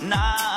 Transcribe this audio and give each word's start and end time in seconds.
Nah. 0.00 0.47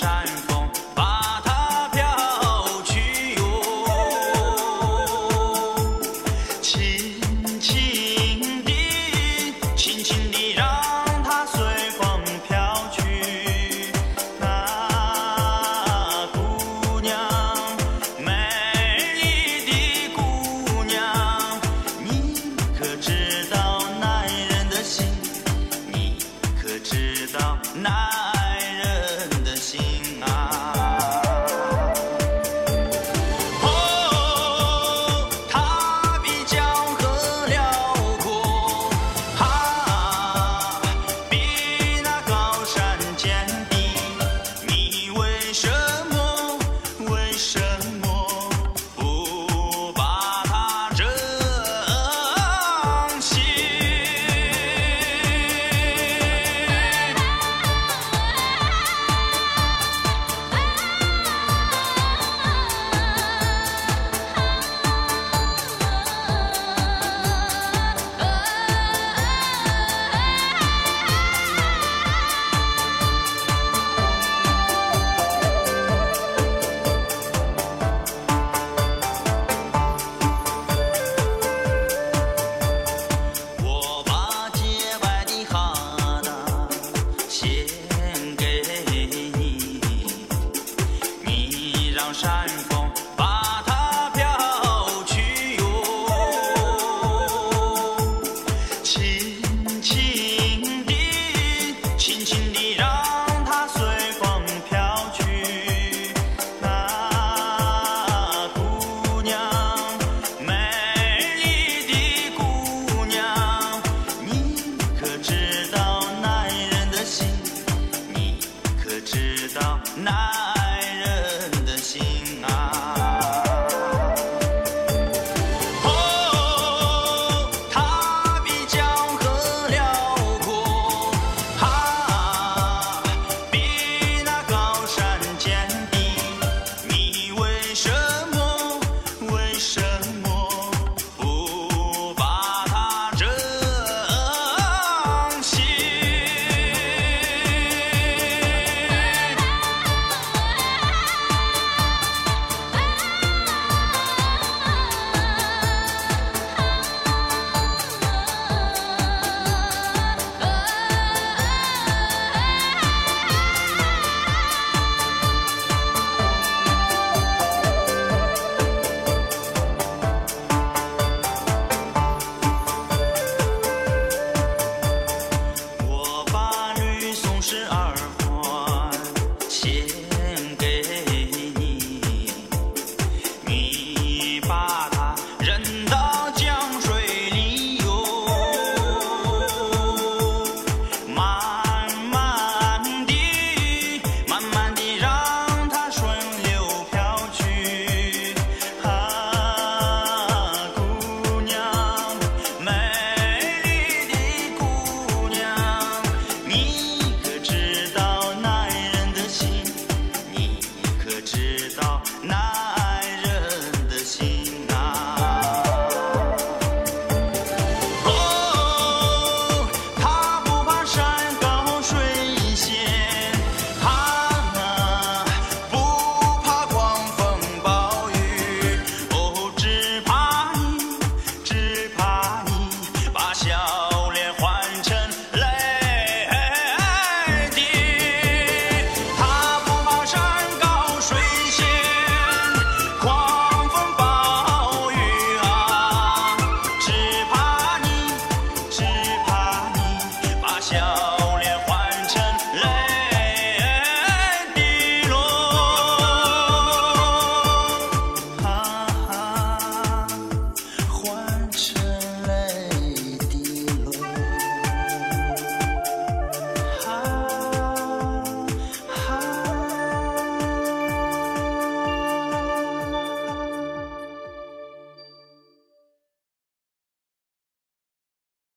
Shine. 0.00 0.29